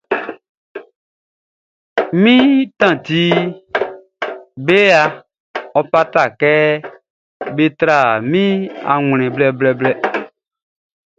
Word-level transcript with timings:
Min 2.21 2.45
teddy 2.79 3.25
bearʼn, 4.65 5.11
ɔ 5.79 5.79
fata 5.91 6.23
kɛ 6.39 6.53
be 7.55 7.65
tra 7.79 7.97
min 8.31 8.53
awlɛn 8.93 9.33
blɛblɛblɛ. 9.35 9.91